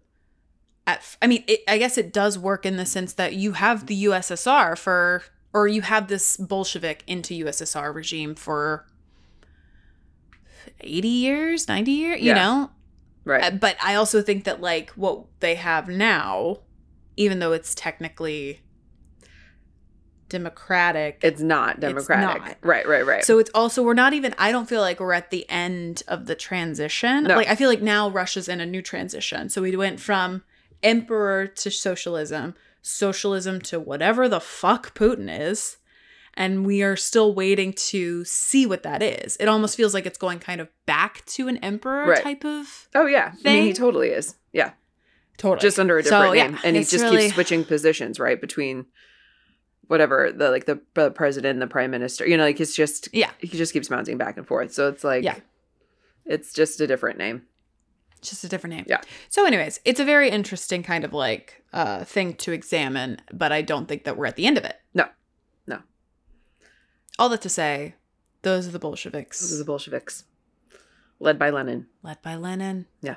[0.87, 3.53] at, f- i mean it, i guess it does work in the sense that you
[3.53, 8.87] have the ussr for or you have this bolshevik into ussr regime for
[10.81, 12.35] 80 years 90 years you Yeah.
[12.35, 12.71] know
[13.25, 13.45] Right.
[13.45, 16.59] Uh, but i also think that like what they have now
[17.17, 18.61] even though it's technically
[20.29, 22.43] democratic it's not democratic.
[22.43, 22.57] not.
[22.63, 23.25] Right, right, right.
[23.25, 26.27] so it's also we're not even I don't feel like we're at the end of
[26.27, 27.25] the transition.
[27.25, 27.35] No.
[27.37, 29.49] Like I feel like now Russia's in a new transition.
[29.49, 30.43] So we went from
[30.83, 35.78] emperor to socialism, socialism to whatever the fuck Putin is.
[36.39, 39.37] And we are still waiting to see what that is.
[39.41, 42.23] It almost feels like it's going kind of back to an emperor Right.
[42.23, 44.37] type of oh yeah, I mean, he totally is.
[44.53, 44.71] Yeah,
[45.37, 48.19] totally just under a So, different yeah, name, and he just really- keeps switching positions,
[48.21, 48.87] right, between
[49.89, 52.27] whatever the like the, the president and the prime minister.
[52.27, 53.31] You know, like it's just Yeah.
[53.39, 54.73] he just keeps bouncing back and forth.
[54.73, 55.37] So it's like Yeah.
[56.25, 57.43] it's just a different name.
[58.21, 58.85] just a different name.
[58.89, 59.01] Yeah.
[59.29, 63.63] So, anyways, it's a very interesting kind of like uh thing to examine, but I
[63.63, 64.77] don't think that we're at the end of it.
[64.95, 65.05] No.
[65.05, 65.09] No.
[67.19, 67.95] All that to say,
[68.43, 70.25] those are the Bolsheviks, Those are the Bolsheviks,
[71.19, 71.87] led by Lenin.
[72.03, 72.87] led by Lenin.
[73.03, 73.17] Yeah.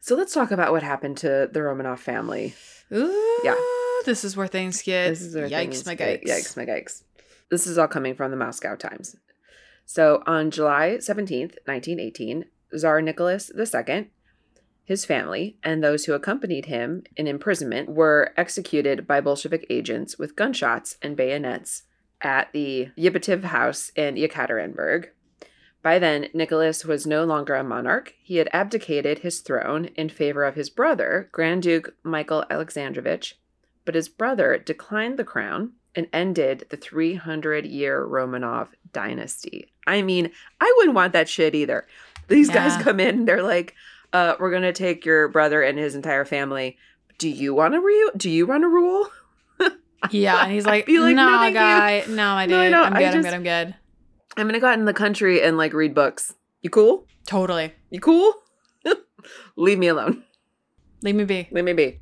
[0.00, 2.54] So let's talk about what happened to the Romanov family.
[2.92, 3.56] Ooh, Yeah.
[4.04, 6.28] This is where things get This is where yikes, things my get- yikes.
[6.28, 7.02] Yikes, my yikes.
[7.50, 9.16] This is all coming from the Moscow Times.
[9.84, 14.10] So on July 17th, 1918, Tsar Nicholas II,
[14.84, 20.34] his family, and those who accompanied him in imprisonment were executed by Bolshevik agents with
[20.36, 21.82] gunshots and bayonets
[22.22, 25.08] at the Yipatov house in Yekaterinburg.
[25.82, 28.14] By then, Nicholas was no longer a monarch.
[28.22, 33.38] He had abdicated his throne in favor of his brother, Grand Duke Michael Alexandrovich,
[33.84, 39.72] but his brother declined the crown and ended the 300 year Romanov dynasty.
[39.86, 40.30] I mean,
[40.60, 41.86] I wouldn't want that shit either.
[42.28, 43.74] These guys come in, they're like,
[44.12, 46.78] uh, we're going to take your brother and his entire family.
[47.18, 49.10] Do you want to re- do you want to rule?
[50.10, 52.94] Yeah, and he's like, Be like, no, you." guy, no, my dude, No, no, I'm
[52.94, 53.74] I good, I'm good, I'm good.
[54.36, 56.34] I'm going to go out in the country and like read books.
[56.62, 57.06] You cool?
[57.26, 57.72] Totally.
[57.90, 58.32] You cool?
[59.56, 60.24] Leave me alone.
[61.02, 61.48] Leave me be.
[61.50, 62.00] Leave me be.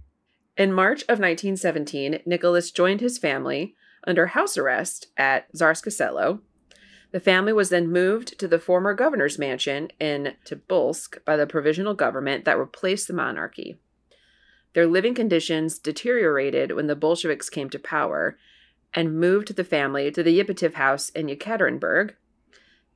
[0.57, 3.75] In March of 1917, Nicholas joined his family
[4.07, 6.41] under house arrest at Tsarskoye Selo.
[7.13, 11.95] The family was then moved to the former governor's mansion in Tobolsk by the provisional
[11.95, 13.81] government that replaced the monarchy.
[14.73, 18.39] Their living conditions deteriorated when the Bolsheviks came to power
[18.95, 22.13] and moved the family to the Yipatov house in Yekaterinburg.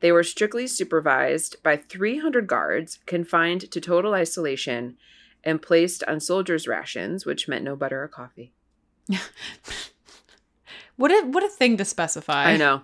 [0.01, 4.97] They were strictly supervised by 300 guards, confined to total isolation,
[5.43, 8.53] and placed on soldiers' rations, which meant no butter or coffee.
[10.97, 12.45] What a what a thing to specify.
[12.45, 12.83] I know.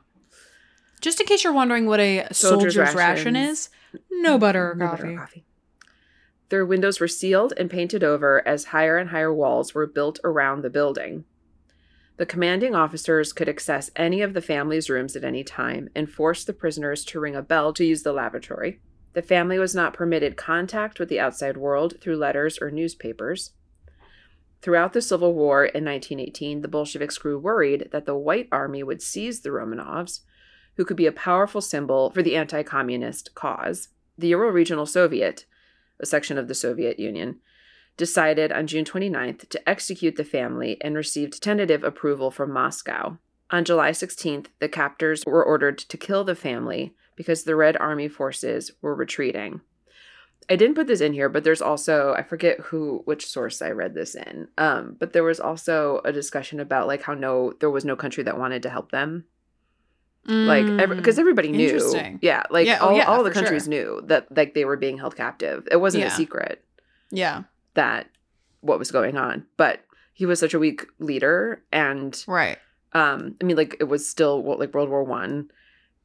[1.00, 3.68] Just in case you're wondering what a Soldier's soldier's, ration is,
[4.10, 5.02] no butter or No coffee.
[5.02, 5.44] butter or coffee.
[6.50, 10.62] Their windows were sealed and painted over as higher and higher walls were built around
[10.62, 11.24] the building.
[12.16, 16.44] The commanding officers could access any of the family's rooms at any time and force
[16.44, 18.80] the prisoners to ring a bell to use the lavatory.
[19.12, 23.52] The family was not permitted contact with the outside world through letters or newspapers.
[24.60, 29.00] Throughout the Civil War in 1918, the Bolsheviks grew worried that the White Army would
[29.00, 30.20] seize the Romanovs,
[30.76, 33.88] who could be a powerful symbol for the anti communist cause.
[34.18, 35.46] the Ural Regional Soviet,
[36.00, 37.40] a section of the Soviet Union,
[37.96, 43.18] decided on June 29th to execute the family and received tentative approval from Moscow.
[43.50, 48.08] On July 16th, the captors were ordered to kill the family because the Red Army
[48.08, 49.60] forces were retreating.
[50.48, 53.70] I didn't put this in here, but there's also I forget who which source I
[53.70, 54.48] read this in.
[54.58, 58.24] Um, but there was also a discussion about like how no there was no country
[58.24, 59.26] that wanted to help them.
[60.26, 61.20] Like because Mm.
[61.20, 62.18] everybody knew.
[62.20, 63.70] Yeah, like Yeah, oh, all, yeah, all the countries sure.
[63.70, 65.66] knew that like they were being held captive.
[65.70, 66.64] It wasn't a secret
[67.10, 67.42] yeah,
[67.74, 68.06] that
[68.60, 69.46] what was going on.
[69.56, 69.80] But
[70.12, 72.58] he was such a weak leader and right.
[72.92, 75.50] um I mean like it was still what like World War 1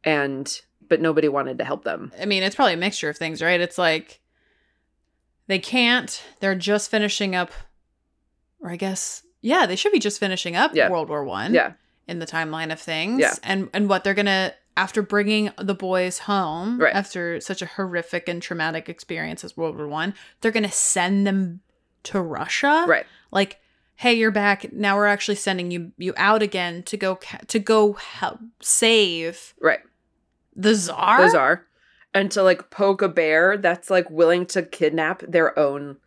[0.06, 2.12] and but nobody wanted to help them.
[2.20, 3.60] I mean, it's probably a mixture of things, right?
[3.60, 4.22] It's like
[5.48, 6.24] they can't.
[6.40, 7.52] They're just finishing up,
[8.60, 10.90] or I guess, yeah, they should be just finishing up Yeah.
[10.90, 11.54] World War One.
[11.54, 11.74] Yeah.
[12.08, 13.20] In the timeline of things.
[13.20, 13.34] Yeah.
[13.44, 16.94] and and what they're gonna after bringing the boys home Right.
[16.94, 21.62] after such a horrific and traumatic experience as World War One, they're gonna send them
[22.04, 22.86] to Russia.
[22.88, 23.06] Right.
[23.32, 23.60] Like,
[23.96, 24.72] hey, you're back.
[24.74, 29.54] Now we're actually sending you you out again to go ca- to go help save
[29.62, 29.80] Right.
[30.56, 31.22] the czar.
[31.24, 31.66] The czar.
[32.14, 35.98] And to like poke a bear that's like willing to kidnap their own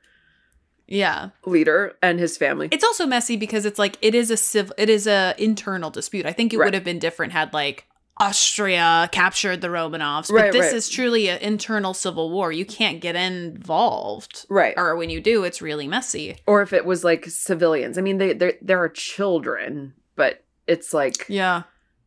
[0.88, 1.30] Yeah.
[1.46, 2.68] leader and his family.
[2.72, 6.24] It's also messy because it's like it is a civil it is a internal dispute.
[6.26, 6.64] I think it Right.
[6.66, 7.84] would have been different had like
[8.20, 10.74] Austria captured the Romanovs, but Right, this right.
[10.74, 12.50] is truly an internal civil war.
[12.50, 14.44] You can't get involved.
[14.48, 14.74] right.
[14.76, 16.36] Or when you do, it's really messy.
[16.46, 17.96] or if it was like civilians.
[17.96, 21.62] I mean, they there there are children, but it's like Yeah.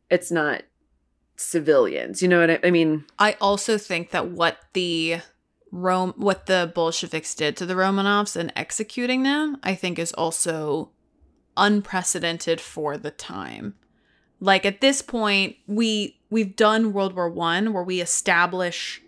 [0.09, 0.63] it's not
[1.37, 2.21] civilians.
[2.21, 3.05] You know what I, I mean?
[3.17, 5.17] I also think that what the
[5.71, 10.91] Rome what the Bolsheviks did to the Romanovs and executing them, I think is also
[11.55, 13.75] unprecedented for the time.
[14.39, 19.01] Like at this point, we we've done World War 1 where we establish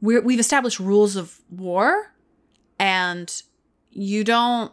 [0.00, 2.12] we're, we've established rules of war
[2.78, 3.42] and
[3.90, 4.72] you don't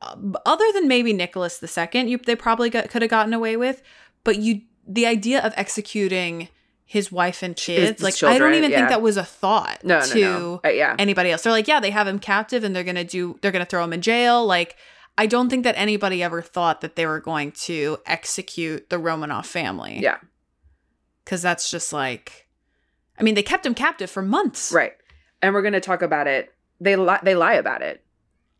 [0.00, 0.14] uh,
[0.46, 3.82] other than maybe Nicholas II, you they probably got, could have gotten away with,
[4.24, 6.48] but you the idea of executing
[6.90, 8.78] his wife and kids, his like I don't even yeah.
[8.78, 10.60] think that was a thought No, no, to no.
[10.64, 10.96] Uh, yeah.
[10.98, 11.42] anybody else.
[11.42, 13.92] They're like, yeah, they have him captive and they're gonna do they're gonna throw him
[13.92, 14.46] in jail.
[14.46, 14.76] Like,
[15.18, 19.44] I don't think that anybody ever thought that they were going to execute the Romanov
[19.44, 19.98] family.
[20.00, 20.16] Yeah.
[21.26, 22.48] Cause that's just like
[23.18, 24.72] I mean, they kept him captive for months.
[24.72, 24.94] Right.
[25.42, 26.54] And we're going to talk about it.
[26.80, 28.02] They li- they lie about it.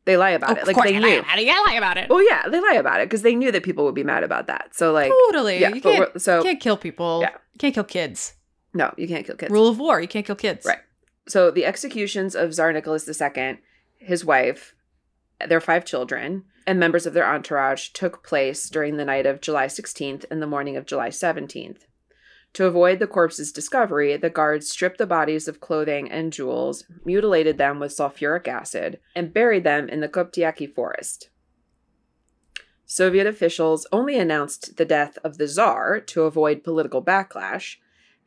[0.08, 0.66] They lie about Oh, it.
[0.66, 1.18] Like they knew.
[1.20, 1.44] about it.
[1.46, 2.08] You lie about it.
[2.08, 4.46] Well, yeah, they lie about it because they knew that people would be mad about
[4.46, 4.74] that.
[4.74, 5.60] So like, totally.
[5.60, 7.18] yeah, you can't, so- you can't kill people.
[7.20, 7.32] Yeah.
[7.52, 8.32] You can't kill kids.
[8.72, 9.52] no, you can't kill kids.
[9.52, 10.00] Rule of war.
[10.00, 10.64] You can't kill kids.
[10.64, 10.78] Right.
[11.28, 13.58] So the executions of Tsar Nicholas II,
[13.98, 14.74] his wife,
[15.46, 19.66] their five children, and members of their entourage took place during the night of July
[19.66, 21.80] 16th and the morning of July 17th.
[22.54, 27.58] To avoid the corpse's discovery, the guards stripped the bodies of clothing and jewels, mutilated
[27.58, 31.30] them with sulfuric acid, and buried them in the Koptiaki forest.
[32.84, 37.76] Soviet officials only announced the death of the Tsar to avoid political backlash,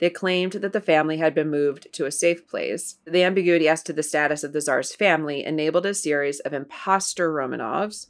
[0.01, 2.95] they claimed that the family had been moved to a safe place.
[3.05, 7.31] The ambiguity as to the status of the Tsar's family enabled a series of imposter
[7.31, 8.07] Romanovs.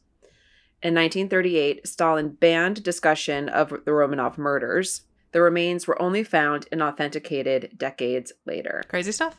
[0.81, 5.01] In 1938, Stalin banned discussion of the Romanov murders.
[5.31, 8.83] The remains were only found and authenticated decades later.
[8.89, 9.37] Crazy stuff.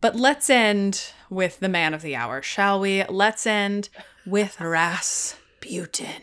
[0.00, 3.04] But let's end with the man of the hour, shall we?
[3.04, 3.88] Let's end
[4.26, 6.22] with Rasputin.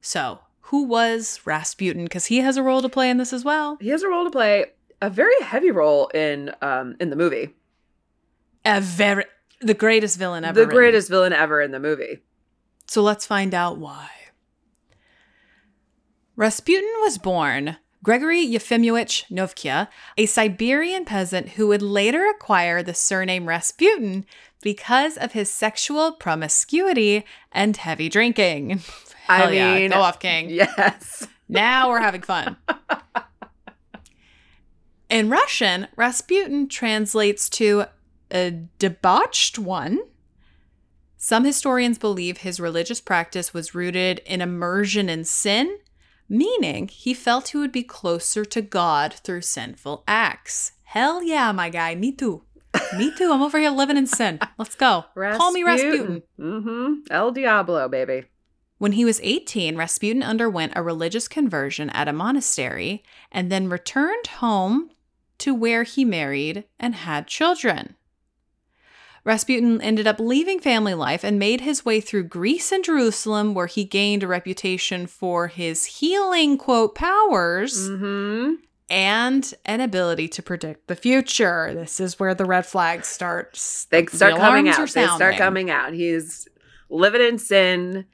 [0.00, 2.04] So, who was Rasputin?
[2.04, 3.76] Because he has a role to play in this as well.
[3.80, 4.66] He has a role to play,
[5.02, 7.50] a very heavy role in um, in the movie.
[8.64, 9.24] A very
[9.60, 10.54] the greatest villain ever.
[10.54, 10.74] the written.
[10.74, 12.20] greatest villain ever in the movie.
[12.86, 14.08] So let's find out why.
[16.36, 23.48] Rasputin was born Gregory Yefimovich Novkia, a Siberian peasant who would later acquire the surname
[23.48, 24.26] Rasputin
[24.60, 28.80] because of his sexual promiscuity and heavy drinking.
[29.28, 30.50] I Hell yeah, mean, go off, King.
[30.50, 31.26] Yes.
[31.46, 32.56] Now we're having fun.
[35.10, 37.84] In Russian, Rasputin translates to
[38.32, 40.00] a debauched one.
[41.18, 45.76] Some historians believe his religious practice was rooted in immersion in sin,
[46.28, 50.72] meaning he felt he would be closer to God through sinful acts.
[50.84, 51.94] Hell yeah, my guy.
[51.94, 52.42] Me too.
[52.96, 53.32] Me too.
[53.32, 54.38] I'm over here living in sin.
[54.58, 55.04] Let's go.
[55.14, 56.22] Call me Rasputin.
[56.38, 56.94] Mm-hmm.
[57.10, 58.24] El Diablo, baby.
[58.78, 64.26] When he was 18, Rasputin underwent a religious conversion at a monastery and then returned
[64.26, 64.90] home
[65.38, 67.96] to where he married and had children.
[69.24, 73.66] Rasputin ended up leaving family life and made his way through Greece and Jerusalem, where
[73.66, 78.56] he gained a reputation for his healing, quote, powers Mm-hmm.
[78.90, 81.72] and an ability to predict the future.
[81.72, 83.54] This is where the red flags start.
[83.90, 84.90] They the start coming out.
[84.90, 85.94] They start coming out.
[85.94, 86.46] He's
[86.90, 88.04] living in sin.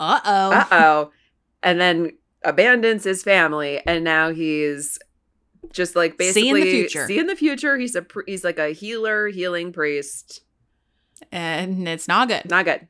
[0.00, 0.52] Uh oh.
[0.52, 1.10] Uh oh.
[1.62, 2.12] and then
[2.42, 4.98] abandons his family, and now he's
[5.72, 7.06] just like basically Seeing the future.
[7.06, 7.76] Seeing the future.
[7.76, 10.40] He's a he's like a healer, healing priest.
[11.32, 12.48] And it's not good.
[12.48, 12.88] Not good.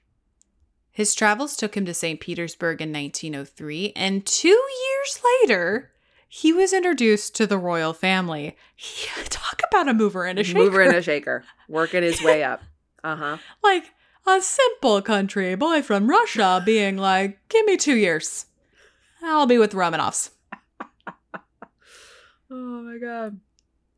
[0.91, 2.21] His travels took him to St.
[2.21, 5.91] Petersburg in 1903, and two years later,
[6.29, 8.57] he was introduced to the royal family.
[8.77, 10.59] He, talk about a mover and a shaker.
[10.59, 12.63] Mover and a shaker, working his way up.
[13.03, 13.37] Uh huh.
[13.63, 13.91] like
[14.27, 18.47] a simple country boy from Russia being like, "Give me two years,
[19.23, 20.31] I'll be with the Romanovs."
[22.51, 23.41] Oh my god.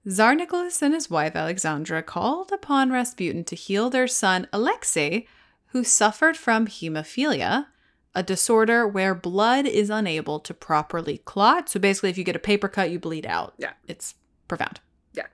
[0.09, 5.27] Tsar Nicholas and his wife Alexandra called upon Rasputin to heal their son Alexei,
[5.69, 7.67] who suffered from hemophilia,
[8.15, 11.69] a disorder where blood is unable to properly clot.
[11.69, 13.55] So basically, if you get a paper cut, you bleed out.
[13.59, 13.73] Yeah.
[13.89, 14.15] It's
[14.49, 14.81] profound.
[15.13, 15.27] Yeah.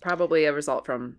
[0.00, 1.16] Probably a result from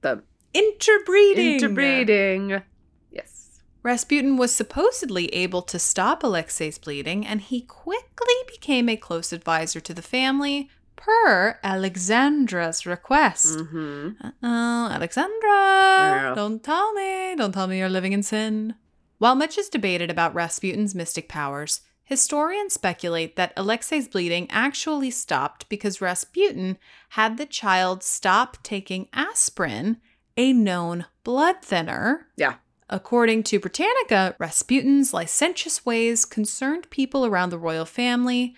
[0.00, 0.22] the
[0.52, 1.54] Interbreeding.
[1.54, 2.62] interbreeding.
[3.10, 3.62] Yes.
[3.82, 9.80] Rasputin was supposedly able to stop Alexei's bleeding, and he quickly became a close advisor
[9.80, 10.70] to the family
[11.04, 13.58] per Alexandra's request.
[13.58, 14.26] Mm-hmm.
[14.26, 16.32] Uh-oh, Alexandra, Yeah.
[16.34, 17.34] don't tell me.
[17.36, 18.74] Don't tell me you're living in sin.
[19.18, 25.68] While much is debated about Rasputin's mystic powers, historians speculate that Alexei's bleeding actually stopped
[25.68, 26.78] because Rasputin
[27.10, 29.98] had the child stop taking aspirin,
[30.36, 32.26] a known blood thinner.
[32.36, 32.54] Yeah.
[32.90, 38.54] According to Britannica, Rasputin's licentious ways concerned people around the royal family,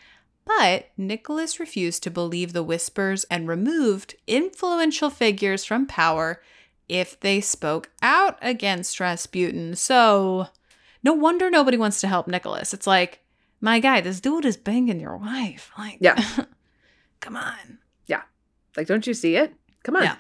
[0.47, 6.41] but Nicholas refused to believe the whispers and removed influential figures from power
[6.89, 9.75] if they spoke out against Rasputin.
[9.75, 10.47] So,
[11.03, 12.73] no wonder nobody wants to help Nicholas.
[12.73, 13.21] It's like,
[13.61, 15.71] my guy, this dude is banging your wife.
[15.77, 16.17] Like, Yeah.
[17.21, 17.79] come on.
[18.07, 18.23] Yeah.
[18.77, 19.53] Like, don't you see it?
[19.83, 20.05] Come on.
[20.05, 20.17] Yeah.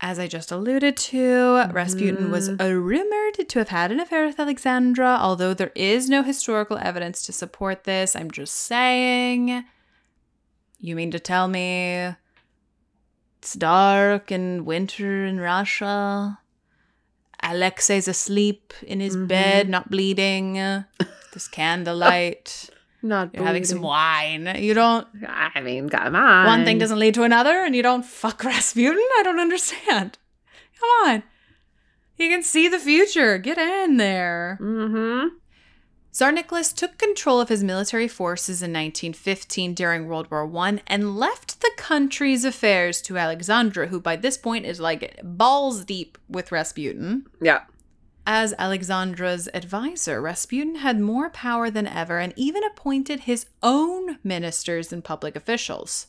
[0.00, 2.60] As I just alluded to, Rasputin was Mhm.
[2.60, 7.22] uh, rumored to have had an affair with Alexandra, although there is no historical evidence
[7.22, 8.14] to support this.
[8.14, 9.64] I'm just saying.
[10.78, 12.14] You mean to tell me
[13.40, 16.38] it's dark and winter in Russia?
[17.42, 19.26] Alexei's asleep in his Mhm.
[19.28, 20.84] bed, not bleeding.
[21.34, 22.70] This candlelight.
[23.02, 24.56] Not You're having some wine.
[24.58, 26.46] You don't I mean, come on.
[26.46, 28.98] one thing doesn't lead to another and you don't fuck Rasputin?
[29.18, 30.18] I don't understand.
[30.80, 31.22] Come on.
[32.16, 33.38] You can see the future.
[33.38, 34.58] Get in there.
[34.60, 35.28] Mm-hmm.
[36.10, 41.16] Tsar Nicholas took control of his military forces in 1915 during World War I and
[41.16, 46.50] left the country's affairs to Alexandra, who by this point is like balls deep with
[46.50, 47.26] Rasputin.
[47.40, 47.60] Yeah.
[48.30, 54.92] As Alexandra's advisor, Rasputin had more power than ever and even appointed his own ministers
[54.92, 56.08] and public officials.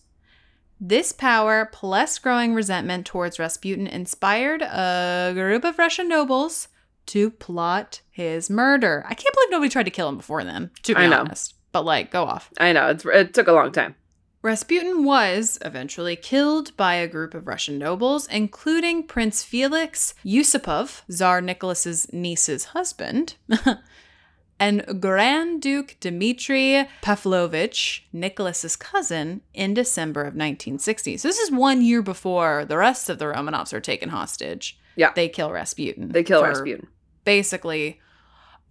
[0.82, 6.68] This power, plus growing resentment towards Rasputin, inspired a group of Russian nobles
[7.06, 9.06] to plot his murder.
[9.08, 11.56] I can't believe nobody tried to kill him before then, to be honest.
[11.72, 12.52] But, like, go off.
[12.60, 12.90] I know.
[12.90, 13.96] It's, it took a long time.
[14.42, 21.42] Rasputin was eventually killed by a group of Russian nobles, including Prince Felix Yusupov, Tsar
[21.42, 23.36] Nicholas's niece's husband,
[24.60, 31.18] and Grand Duke Dmitry Pavlovich, Nicholas's cousin, in December of 1960.
[31.18, 34.80] So this is one year before the rest of the Romanovs are taken hostage.
[34.96, 35.12] Yeah.
[35.14, 36.10] They kill Rasputin.
[36.14, 36.88] They kill Rasputin.
[37.26, 38.00] Basically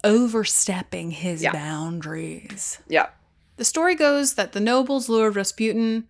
[0.03, 1.53] overstepping his Yeah.
[1.53, 2.79] boundaries.
[2.89, 3.09] Yeah.
[3.59, 6.09] The story goes that the nobles lured Rasputin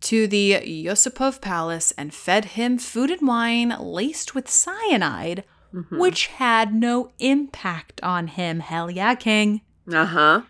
[0.00, 5.98] to the Yusupov palace and fed him food and wine laced with cyanide, Mhm.
[5.98, 8.60] which had no impact on him.
[8.60, 9.60] Hell yeah, king.
[9.92, 10.42] Uh-huh.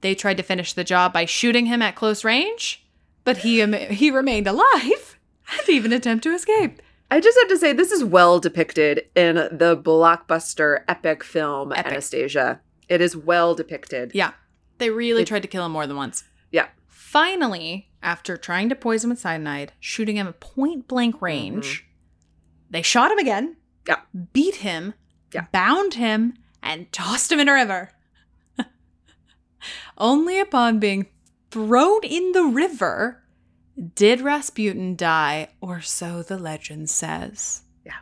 [0.00, 2.86] They tried to finish the job by shooting him at close range,
[3.24, 5.18] but he he remained alive
[5.58, 6.80] and even attempt to escape.
[7.10, 11.86] I just have to say, this is well depicted in the blockbuster epic film Epic.
[11.92, 12.60] Anastasia.
[12.88, 14.12] It is well depicted.
[14.14, 14.32] Yeah.
[14.78, 16.24] They really tried to kill him more than once.
[16.50, 16.68] Yeah.
[16.86, 21.24] Finally, after trying to poison him with cyanide, shooting him at point blank mm-hmm.
[21.24, 21.88] range,
[22.70, 23.56] they shot him again.
[23.86, 24.00] Yeah.
[24.32, 24.94] Beat him.
[25.32, 25.46] Yeah.
[25.52, 27.90] Bound him and tossed him in a river.
[29.98, 31.06] Only upon being
[31.50, 33.22] thrown in the river
[33.94, 37.62] did Rasputin die, or so the legend says.
[37.84, 38.00] Yeah.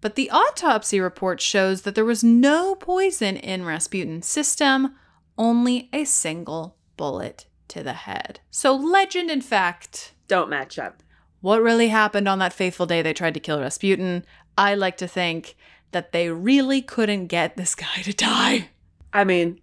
[0.00, 4.96] But the autopsy report shows that there was no poison in Rasputin's system,
[5.36, 8.40] only a single bullet to the head.
[8.50, 10.14] So, legend and fact.
[10.28, 11.02] Don't match up.
[11.40, 14.24] What really happened on that fateful day they tried to kill Rasputin?
[14.56, 15.56] I like to think
[15.90, 18.70] that they really couldn't get this guy to die.
[19.12, 19.60] I mean,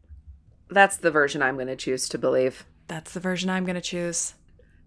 [0.70, 2.66] that's the version I'm going to choose to believe.
[2.88, 4.36] That's the version I'm going to choose.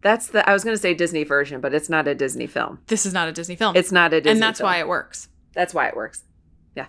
[0.02, 2.80] That's the I was going to say Disney version, but it's not a Disney film.
[2.88, 3.74] This is not a Disney film.
[3.74, 4.68] It's not a Disney and that's film.
[4.68, 5.28] why it works.
[5.54, 6.22] That's why it works.
[6.76, 6.86] Yeah.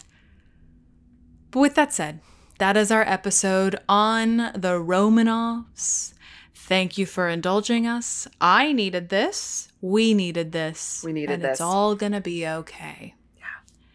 [1.52, 2.20] But with that said,
[2.58, 6.14] that is our episode on the Romanovs.
[6.54, 8.28] Thank you for indulging us.
[8.40, 9.68] I needed this.
[9.82, 11.04] We needed this.
[11.06, 11.52] We needed and this.
[11.52, 13.14] It's all going to be okay.
[13.38, 13.44] Yeah.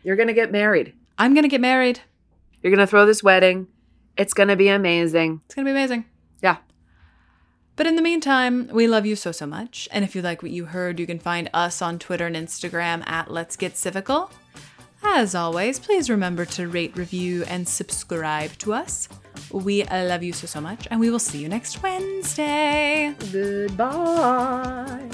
[0.04, 0.92] You're going to get married.
[1.18, 2.00] I'm going to get married.
[2.62, 3.66] You're going to throw this wedding.
[4.16, 5.40] It's going to be amazing.
[5.46, 6.04] It's going to be amazing.
[6.42, 6.58] Yeah.
[7.76, 9.88] But in the meantime, we love you so, so much.
[9.90, 13.08] And if you like what you heard, you can find us on Twitter and Instagram
[13.08, 14.30] at Let's Get Civical.
[15.02, 19.08] As always, please remember to rate, review, and subscribe to us.
[19.50, 23.14] We love you so, so much, and we will see you next Wednesday.
[23.32, 25.08] Goodbye.